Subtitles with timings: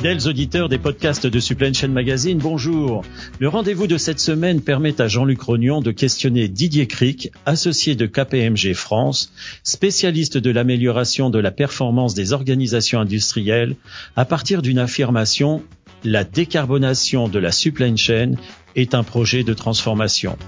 [0.00, 3.04] Fidèles auditeurs des podcasts de Supply Chain Magazine, bonjour.
[3.38, 8.06] Le rendez-vous de cette semaine permet à Jean-Luc Rognon de questionner Didier Cric, associé de
[8.06, 9.30] KPMG France,
[9.62, 13.76] spécialiste de l'amélioration de la performance des organisations industrielles,
[14.16, 15.62] à partir d'une affirmation
[16.02, 18.36] la décarbonation de la supply chain
[18.76, 20.38] est un projet de transformation.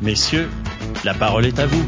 [0.00, 0.48] Messieurs,
[1.04, 1.84] la parole est à vous.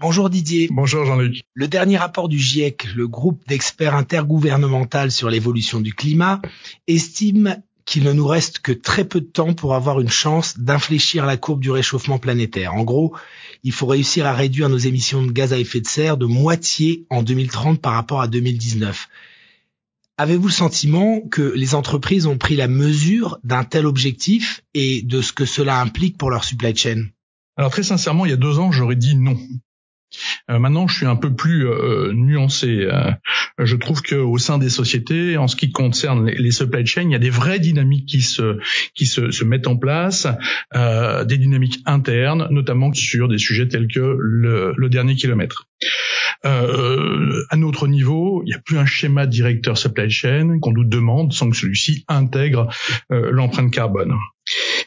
[0.00, 0.68] Bonjour Didier.
[0.70, 1.42] Bonjour Jean-Luc.
[1.54, 6.40] Le dernier rapport du GIEC, le groupe d'experts intergouvernemental sur l'évolution du climat,
[6.86, 11.26] estime qu'il ne nous reste que très peu de temps pour avoir une chance d'infléchir
[11.26, 12.74] la courbe du réchauffement planétaire.
[12.74, 13.16] En gros,
[13.64, 17.04] il faut réussir à réduire nos émissions de gaz à effet de serre de moitié
[17.10, 19.08] en 2030 par rapport à 2019.
[20.16, 25.20] Avez-vous le sentiment que les entreprises ont pris la mesure d'un tel objectif et de
[25.22, 27.06] ce que cela implique pour leur supply chain?
[27.56, 29.36] Alors très sincèrement, il y a deux ans, j'aurais dit non.
[30.50, 32.88] Euh, maintenant, je suis un peu plus euh, nuancé.
[32.90, 33.10] Euh,
[33.58, 37.10] je trouve que au sein des sociétés, en ce qui concerne les, supply chains, il
[37.10, 38.58] y a des vraies dynamiques qui se
[38.94, 40.26] qui se, se mettent en place,
[40.74, 45.68] des dynamiques internes, notamment sur des sujets tels que le, le dernier kilomètre.
[46.44, 50.84] Euh, à notre niveau, il n'y a plus un schéma directeur supply chain qu'on nous
[50.84, 52.68] demande sans que celui-ci intègre
[53.10, 54.14] l'empreinte carbone.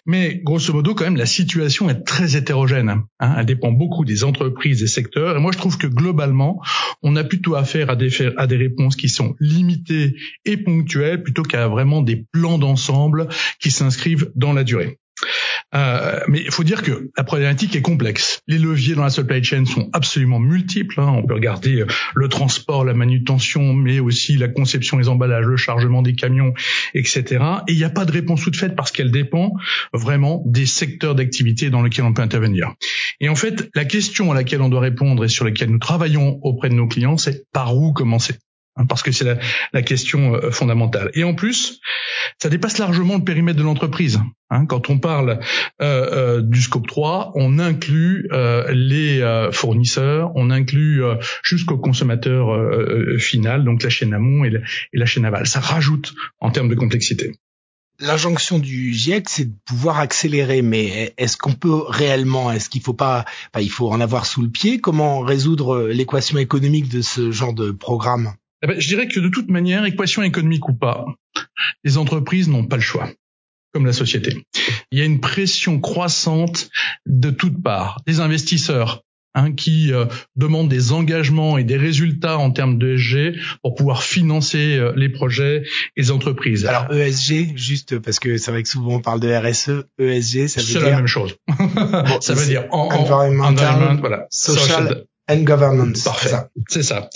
[0.06, 2.90] Mais grosso modo, quand même, la situation est très hétérogène.
[3.20, 3.36] Hein.
[3.38, 5.38] Elle dépend beaucoup des entreprises, des secteurs.
[5.38, 6.62] Et moi, je trouve que globalement,
[7.04, 11.44] on a plutôt affaire à des, à des réponses qui sont limitées et ponctuelles plutôt
[11.44, 13.28] qu'à vraiment des plans d'ensemble
[13.60, 15.01] qui s'inscrivent dans la durée.
[15.74, 18.42] Euh, mais il faut dire que la problématique est complexe.
[18.48, 21.00] Les leviers dans la supply chain sont absolument multiples.
[21.00, 21.14] Hein.
[21.16, 25.58] On peut regarder euh, le transport, la manutention, mais aussi la conception des emballages, le
[25.58, 26.54] chargement des camions,
[26.94, 27.44] etc.
[27.68, 29.54] Et il n'y a pas de réponse toute faite parce qu'elle dépend
[29.94, 32.74] vraiment des secteurs d'activité dans lesquels on peut intervenir.
[33.20, 36.40] Et en fait, la question à laquelle on doit répondre et sur laquelle nous travaillons
[36.42, 38.36] auprès de nos clients, c'est par où commencer?
[38.88, 39.38] Parce que c'est la,
[39.74, 41.12] la, question euh, fondamentale.
[41.14, 41.80] Et en plus,
[42.42, 44.20] ça dépasse largement le périmètre de l'entreprise.
[44.50, 44.66] Hein.
[44.66, 45.40] Quand on parle
[45.82, 51.02] euh, euh, du scope 3, on inclut euh, les euh, fournisseurs, on inclut
[51.44, 52.50] jusqu'au consommateur
[53.20, 55.48] final, donc la chaîne amont et la, et la chaîne aval.
[55.48, 57.34] Ça rajoute en termes de complexité.
[58.00, 62.94] L'injonction du GIEC, c'est de pouvoir accélérer, mais est-ce qu'on peut réellement, est-ce qu'il faut
[62.94, 63.26] pas,
[63.60, 64.82] il faut en avoir sous le pied?
[64.82, 68.34] Comment résoudre l'équation économique de ce genre de programme?
[68.64, 71.06] Eh ben, je dirais que de toute manière, équation économique ou pas,
[71.84, 73.10] les entreprises n'ont pas le choix,
[73.74, 74.46] comme la société.
[74.92, 76.70] Il y a une pression croissante
[77.06, 79.04] de toutes parts, des investisseurs.
[79.34, 84.04] Hein, qui euh, demandent des engagements et des résultats en termes de ESG pour pouvoir
[84.04, 85.64] financer euh, les projets
[85.96, 86.66] et les entreprises.
[86.66, 90.60] Alors ESG, juste parce que c'est vrai que souvent on parle de RSE, ESG, ça
[90.60, 90.82] veut dire...
[90.82, 91.38] C'est la même chose.
[92.20, 96.04] ça veut dire en, environmental, voilà, social, and governance.
[96.04, 96.32] Parfait,
[96.68, 97.10] c'est ça.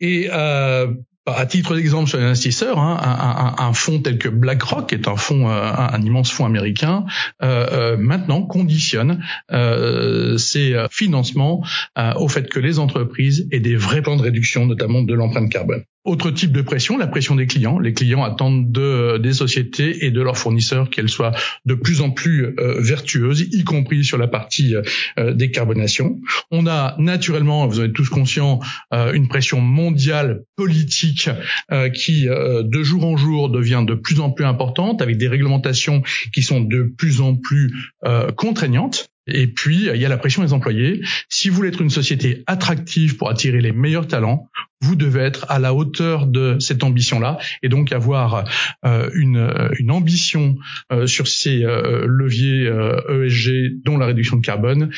[0.00, 0.88] Et euh,
[1.26, 4.94] à titre d'exemple sur les investisseurs, hein, un, un, un, fonds tel que BlackRock, qui
[4.94, 7.04] est un fonds, euh, un, immense fonds américain,
[7.42, 11.64] euh, euh, maintenant conditionne euh, ses financements
[11.98, 15.50] euh, au fait que les entreprises aient des vrais plans de réduction, notamment de l'empreinte
[15.50, 15.82] carbone.
[16.06, 17.80] Autre type de pression, la pression des clients.
[17.80, 21.32] Les clients attendent de, des sociétés et de leurs fournisseurs qu'elles soient
[21.64, 24.76] de plus en plus euh, vertueuses, y compris sur la partie
[25.18, 26.20] euh, décarbonation.
[26.52, 28.60] On a naturellement, vous êtes tous conscients,
[28.94, 31.28] euh, une pression mondiale politique
[31.72, 35.26] euh, qui, euh, de jour en jour, devient de plus en plus importante, avec des
[35.26, 36.02] réglementations
[36.32, 37.74] qui sont de plus en plus
[38.36, 39.08] contraignantes.
[39.26, 41.00] Et puis, il y a la pression des employés.
[41.28, 44.48] Si vous voulez être une société attractive pour attirer les meilleurs talents,
[44.82, 48.44] vous devez être à la hauteur de cette ambition-là et donc avoir
[48.84, 50.56] euh, une, une, ambition
[50.92, 54.90] euh, sur ces euh, leviers ESG, e dont la réduction de carbone,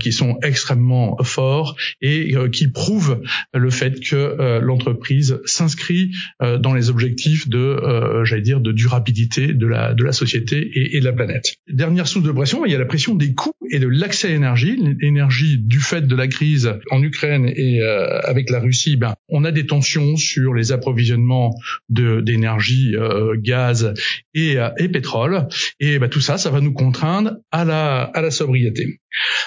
[0.00, 3.20] qui sont extrêmement forts et qui prouvent
[3.52, 9.94] le fait que l'entreprise s'inscrit dans les objectifs de, j'allais dire, de durabilité de la,
[9.94, 11.56] de la société et, et, de la planète.
[11.68, 14.30] Dernière source de pression, il y a la pression des coûts et de l'accès à
[14.30, 14.78] l'énergie.
[15.00, 19.52] L'énergie du fait de la crise en Ukraine et avec la Russie, ben, on a
[19.52, 21.54] des tensions sur les approvisionnements
[21.88, 23.94] d'énergie, euh, gaz
[24.34, 25.48] et, euh, et, pétrole.
[25.80, 29.00] Et bah, tout ça, ça va nous contraindre à la, à la sobriété.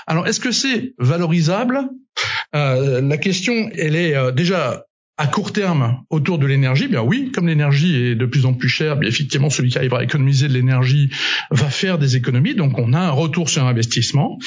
[0.07, 1.79] Alors, est-ce que c'est valorisable?
[2.55, 4.85] Euh, La question, elle est déjà
[5.17, 8.69] à court terme autour de l'énergie, bien oui, comme l'énergie est de plus en plus
[8.69, 11.11] chère, bien effectivement celui qui arrivera à économiser de l'énergie
[11.51, 14.39] va faire des économies, donc on a un retour sur investissement.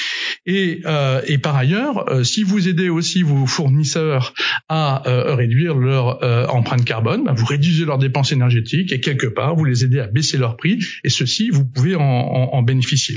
[0.47, 4.35] Et, euh, et par ailleurs, euh, si vous aidez aussi vos fournisseurs
[4.69, 9.27] à euh, réduire leur euh, empreinte carbone, ben, vous réduisez leurs dépenses énergétiques et quelque
[9.27, 10.79] part vous les aidez à baisser leur prix.
[11.05, 13.17] Et ceci, vous pouvez en, en, en bénéficier.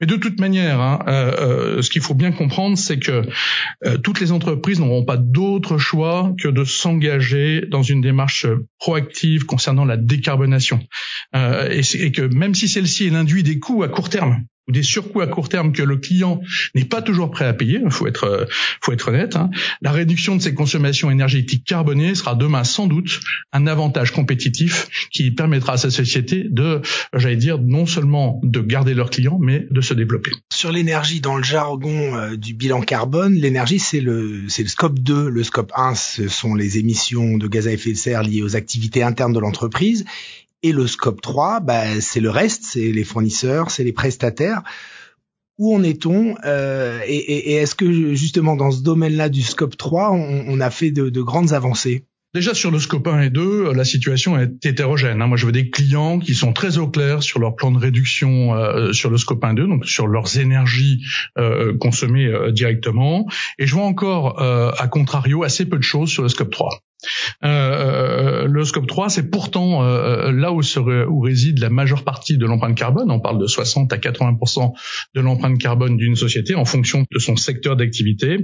[0.00, 3.22] Mais de toute manière, hein, ce qu'il faut bien comprendre, c'est que
[4.02, 8.46] toutes les entreprises n'auront pas d'autre choix que de s'engager dans une démarche
[8.78, 10.80] proactive concernant la décarbonation.
[11.34, 14.82] Euh, et, et, que même si celle-ci induit des coûts à court terme, ou des
[14.82, 16.40] surcoûts à court terme que le client
[16.74, 18.44] n'est pas toujours prêt à payer, faut être, euh,
[18.80, 19.50] faut être honnête, hein,
[19.82, 23.20] la réduction de ses consommations énergétiques carbonées sera demain sans doute
[23.52, 26.80] un avantage compétitif qui permettra à sa société de,
[27.14, 30.30] j'allais dire, non seulement de garder leurs clients, mais de se développer.
[30.52, 34.98] Sur l'énergie, dans le jargon euh, du bilan carbone, l'énergie, c'est le, c'est le scope
[34.98, 35.28] 2.
[35.28, 38.56] Le scope 1, ce sont les émissions de gaz à effet de serre liées aux
[38.56, 40.04] activités internes de l'entreprise.
[40.64, 44.62] Et le scope 3, bah, c'est le reste, c'est les fournisseurs, c'est les prestataires.
[45.58, 49.76] Où en est-on euh, Et, et, et est-ce que justement dans ce domaine-là du scope
[49.76, 52.06] 3, on, on a fait de, de, grandes avancées?
[52.32, 55.20] Déjà sur le scope 1 et 2, la situation est hétérogène.
[55.20, 55.26] Hein.
[55.26, 58.54] Moi, je veux des clients qui sont très au clair sur leur plan de réduction
[58.54, 61.04] euh, sur le scope 1 et 2, donc sur leurs énergies
[61.36, 63.26] euh, consommées euh, directement.
[63.58, 66.80] Et je vois encore, euh, à contrario, assez peu de choses sur le scope 3.
[67.44, 72.38] Euh, euh, le scope 3, c'est pourtant euh, là où, où réside la majeure partie
[72.38, 73.10] de l'empreinte carbone.
[73.10, 74.72] On parle de 60 à 80%
[75.14, 78.38] de l'empreinte carbone d'une société en fonction de son secteur d'activité.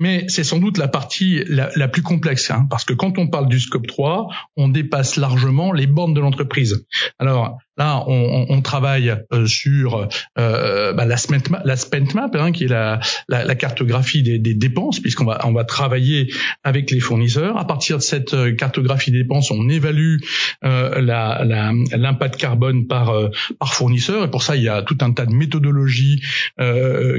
[0.00, 3.28] Mais c'est sans doute la partie la, la plus complexe, hein, parce que quand on
[3.28, 6.86] parle du scope 3, on dépasse largement les bornes de l'entreprise.
[7.18, 12.30] Alors, Là, on, on, travaille euh, sur euh, bah, la, spent map, la spent map
[12.34, 16.32] hein, qui est la, la, la cartographie des, des dépenses, puisqu'on va, on va travailler
[16.62, 17.56] avec les fournisseurs.
[17.56, 20.18] À partir de cette euh, cartographie des dépenses, on évalue
[20.64, 24.24] euh, l'impact carbone par, euh, par fournisseur.
[24.24, 26.22] Et pour ça, il y a tout un tas de méthodologies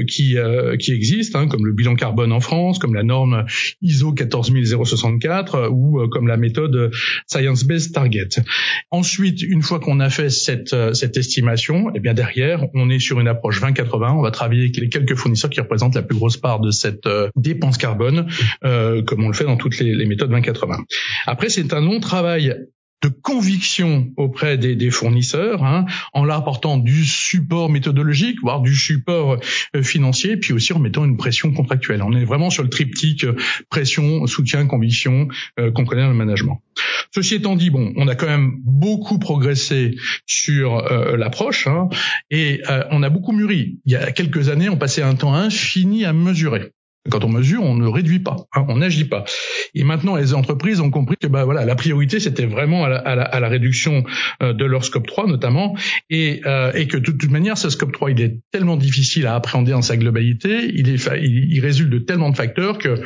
[0.08, 0.36] qui,
[0.78, 3.44] qui existent, hein, comme le bilan carbone en France, comme la norme
[3.82, 6.90] ISO 14064 ou comme la méthode
[7.26, 8.28] Science Based Target.
[8.90, 12.88] Ensuite, une fois qu'on a fait cette, euh, cette estimation, et eh bien derrière, on
[12.88, 14.16] est sur une approche 20-80.
[14.16, 17.06] On va travailler avec les quelques fournisseurs qui représentent la plus grosse part de cette
[17.06, 18.28] euh, dépense carbone,
[18.64, 20.84] euh, comme on le fait dans toutes les, les méthodes 20-80.
[21.26, 22.54] Après, c'est un long travail
[23.02, 29.38] de conviction auprès des, fournisseurs, hein, en leur apportant du support méthodologique, voire du support
[29.74, 32.02] euh, financier, puis aussi en mettant une pression contractuelle.
[32.02, 33.36] On est vraiment sur le triptyque euh,
[33.70, 35.28] pression, soutien, conviction
[35.58, 36.62] euh, qu'on connaît dans le management.
[37.14, 39.94] Ceci étant dit, bon, on a quand même beaucoup progressé
[40.26, 41.88] sur euh, l'approche hein,
[42.30, 43.78] et on a beaucoup mûri.
[43.86, 46.72] Il y a quelques années, on passait un temps infini à mesurer.
[47.10, 49.24] Quand on mesure, on ne réduit pas, hein, on n'agit pas.
[49.74, 52.98] Et maintenant, les entreprises ont compris que bah voilà, la priorité c'était vraiment à la,
[52.98, 54.04] à, la, à la, réduction
[54.42, 55.76] euh, de leur scope 3 notamment,
[56.10, 59.34] et, euh, et que de toute manière, ce scope 3 il est tellement difficile à
[59.34, 63.02] appréhender dans sa globalité, il est il, résulte de tellement de facteurs que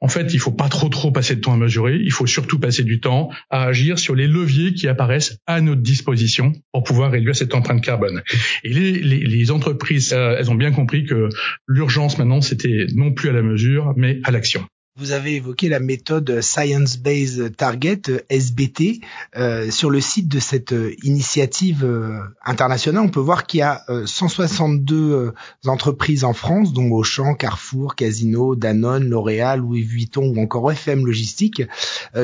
[0.00, 2.58] en fait, il faut pas trop trop passer de temps à mesurer, il faut surtout
[2.58, 7.10] passer du temps à agir sur les leviers qui apparaissent à notre disposition pour pouvoir
[7.10, 8.22] réduire cette empreinte carbone.
[8.64, 11.28] Et les, les, les entreprises, euh, elles ont bien compris que
[11.66, 14.66] l'urgence maintenant c'était non plus à la mesure, mais à l'action.
[14.98, 19.00] Vous avez évoqué la méthode Science Based Target SBT.
[19.38, 23.62] Euh, sur le site de cette euh, initiative euh, internationale, on peut voir qu'il y
[23.62, 25.32] a 162 euh,
[25.66, 31.62] entreprises en France, dont Auchan, Carrefour, Casino, Danone, L'Oréal, Louis Vuitton ou encore FM Logistique,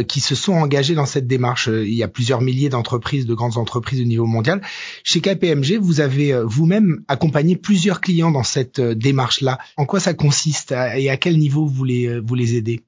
[0.07, 1.69] qui se sont engagées dans cette démarche.
[1.69, 4.61] Il y a plusieurs milliers d'entreprises, de grandes entreprises au niveau mondial.
[5.05, 9.59] Chez KPMG, vous avez vous-même accompagné plusieurs clients dans cette démarche-là.
[9.79, 10.73] En quoi ça consiste?
[10.73, 12.88] Et à quel niveau vous les, vous les aider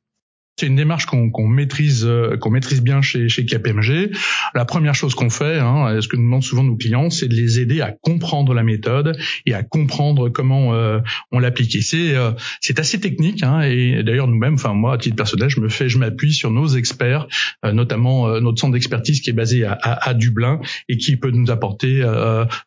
[0.61, 4.11] c'est une démarche qu'on maîtrise, euh, qu'on maîtrise bien chez, chez KPMG.
[4.55, 7.35] La première chose qu'on fait, hein, ce que nous demandent souvent nos clients, c'est de
[7.35, 11.01] les aider à comprendre la méthode et à comprendre comment euh,
[11.33, 11.83] on l'applique.
[11.83, 12.33] c'est euh,
[12.77, 13.43] assez technique.
[13.43, 16.51] Hein, et d'ailleurs nous-mêmes, enfin moi à titre personnel, je me fais, je m'appuie sur
[16.51, 17.27] nos experts,
[17.63, 21.51] notamment notre centre d'expertise qui est basé à, à, à, Dublin et qui peut nous
[21.51, 22.03] apporter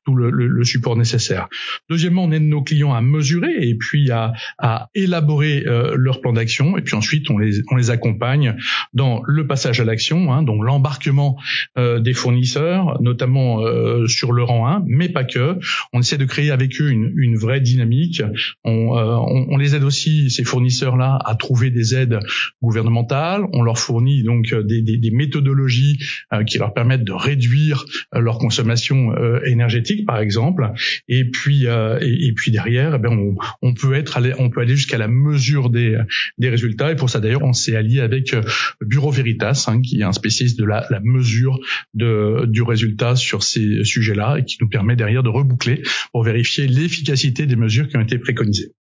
[0.05, 1.47] tout le, le, le, support nécessaire.
[1.89, 5.63] Deuxièmement, on aide nos clients à mesurer et puis à, à élaborer
[5.95, 6.77] leur plan d'action.
[6.77, 8.55] Et puis ensuite, on les, on les accompagne
[8.93, 11.37] dans le passage à l'action, hein, donc l'embarquement
[11.77, 15.57] euh, des fournisseurs, notamment euh, sur le rang 1, mais pas que.
[15.91, 18.21] On essaie de créer avec eux une, une vraie dynamique.
[18.63, 22.19] On, euh, on, on, les aide aussi, ces fournisseurs-là, à trouver des aides
[22.61, 23.43] gouvernementales.
[23.53, 25.99] On leur fournit donc des, des, des méthodologies
[26.33, 29.13] euh, qui leur permettent de réduire leur consommation
[29.45, 30.71] énergétique, par exemple.
[31.07, 34.75] Et puis, et, et, puis derrière, eh bien, on, on, peut être, on peut aller
[34.75, 35.97] jusqu'à la mesure des,
[36.37, 36.91] des résultats.
[36.91, 38.35] Et pour ça, d'ailleurs, on s'est allié avec
[38.81, 41.59] Bureau Veritas, hein, qui est un spécialiste de la, la mesure
[41.93, 46.67] de, du résultat sur ces sujets-là et qui nous permet derrière de reboucler pour vérifier
[46.67, 48.73] l'efficacité des mesures qui ont été préconisées.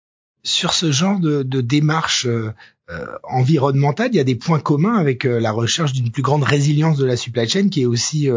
[0.44, 2.52] Sur ce genre de, de démarche euh,
[2.90, 6.44] euh, environnementale, il y a des points communs avec euh, la recherche d'une plus grande
[6.44, 8.28] résilience de la supply chain, qui est aussi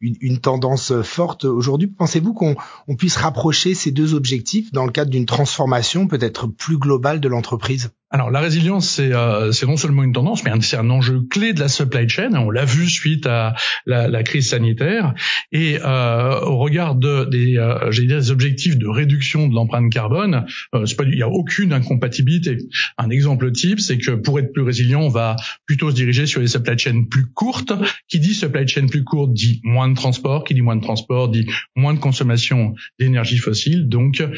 [0.00, 1.86] une, une, tendance forte aujourd'hui.
[1.86, 2.56] Pensez-vous qu'on
[2.88, 7.28] on puisse rapprocher ces deux objectifs dans le cadre d'une transformation peut-être plus globale de
[7.28, 7.90] l'entreprise?
[8.12, 11.60] Alors la résilience, c'est euh, non seulement une tendance, mais c'est un enjeu clé de
[11.60, 12.34] la supply chain.
[12.34, 13.54] On l'a vu suite à
[13.86, 15.14] la, la crise sanitaire.
[15.50, 20.84] Et euh, au regard de, des, euh, des objectifs de réduction de l'empreinte carbone, euh,
[20.96, 22.58] pas, il n'y a aucune incompatibilité.
[22.98, 26.42] Un exemple type, c'est que pour être plus résilient, on va plutôt se diriger sur
[26.42, 27.72] des supply chains plus courtes.
[28.08, 30.44] Qui dit supply chain plus courte dit moins de transport.
[30.44, 33.88] Qui dit moins de transport dit moins de consommation d'énergie fossile.
[33.88, 34.28] Donc, euh,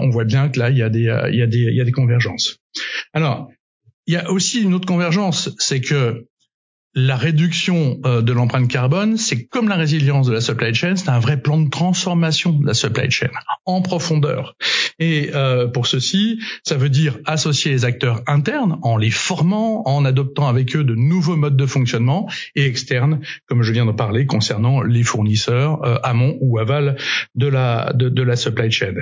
[0.00, 1.80] on voit bien que là, il y a des, il y a des, il y
[1.80, 2.59] a des convergences.
[3.12, 3.48] Alors,
[4.06, 6.26] il y a aussi une autre convergence, c'est que
[6.94, 11.08] la réduction euh, de l'empreinte carbone, c'est comme la résilience de la supply chain, c'est
[11.08, 13.30] un vrai plan de transformation de la supply chain
[13.64, 14.56] en profondeur.
[14.98, 20.04] Et euh, pour ceci, ça veut dire associer les acteurs internes en les formant, en
[20.04, 24.26] adoptant avec eux de nouveaux modes de fonctionnement et externes, comme je viens de parler
[24.26, 26.96] concernant les fournisseurs euh, amont ou aval
[27.36, 28.94] de la de, de, la supply chain.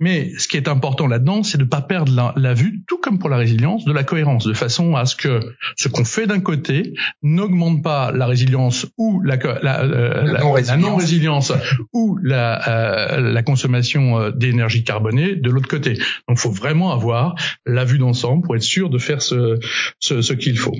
[0.00, 2.98] Mais ce qui est important là-dedans, c'est de ne pas perdre la, la vue, tout
[2.98, 5.40] comme pour la résilience, de la cohérence, de façon à ce que
[5.76, 11.52] ce qu'on fait d'un côté n'augmente pas la résilience ou la, la, euh, la, non-résilience
[11.92, 15.94] ou la, euh, la consommation euh, d'énergie carbonée de l'autre côté.
[15.94, 17.34] Donc, il faut vraiment avoir
[17.66, 19.58] la vue d'ensemble pour être sûr de faire ce,
[19.98, 20.76] ce, ce qu'il faut.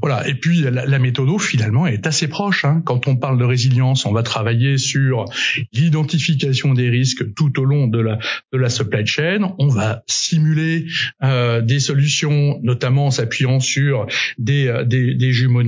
[0.00, 0.26] Voilà.
[0.28, 2.64] Et puis, la, la méthode finalement, est assez proche.
[2.64, 2.82] Hein.
[2.84, 5.24] Quand on parle de résilience, on va travailler sur
[5.72, 8.18] l'identification des risques tout au long de la,
[8.52, 9.54] de la supply chain.
[9.58, 10.86] On va simuler
[11.24, 14.06] euh, des solutions, notamment en s'appuyant sur
[14.38, 15.62] des, des, des jumeaux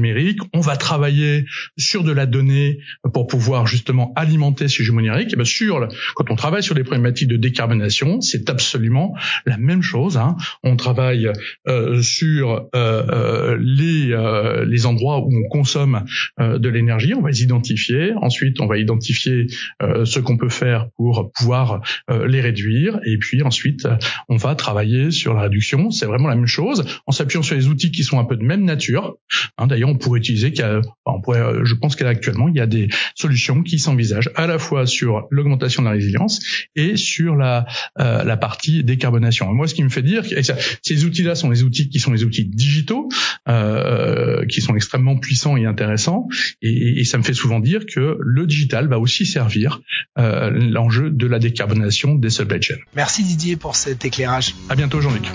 [0.53, 1.47] on va travailler
[1.77, 2.81] sur de la donnée
[3.13, 4.99] pour pouvoir justement alimenter ces jumeaux.
[4.99, 9.15] Et bien sûr, quand on travaille sur des problématiques de décarbonation, c'est absolument
[9.47, 10.17] la même chose.
[10.17, 10.37] Hein.
[10.65, 11.31] On travaille
[11.69, 14.17] euh, sur euh, euh, les,
[14.67, 16.05] les endroits où on consomme
[16.39, 18.13] de l'énergie, on va les identifier.
[18.21, 19.47] Ensuite, on va identifier
[19.81, 22.99] ce qu'on peut faire pour pouvoir les réduire.
[23.05, 23.87] Et puis ensuite,
[24.29, 25.91] on va travailler sur la réduction.
[25.91, 28.45] C'est vraiment la même chose en s'appuyant sur les outils qui sont un peu de
[28.45, 29.17] même nature.
[29.57, 30.53] Hein, D'ailleurs, on utiliser,
[31.05, 34.59] on pourrait, euh, je pense qu'actuellement, il y a des solutions qui s'envisagent à la
[34.59, 36.41] fois sur l'augmentation de la résilience
[36.77, 37.67] et sur la,
[38.01, 39.53] euh, la partie décarbonation.
[39.53, 40.37] moi, ce qui me fait dire que
[40.83, 43.09] ces outils-là sont les outils qui sont les outils digitaux,
[43.49, 46.29] euh, qui sont extrêmement puissants et intéressants,
[46.63, 49.81] et, et, ça me fait souvent dire que le digital va aussi servir
[50.19, 52.77] euh, l'enjeu de la décarbonation des supply chains.
[52.95, 54.55] Merci Didier pour cet éclairage.
[54.69, 55.29] À bientôt Jean-Luc.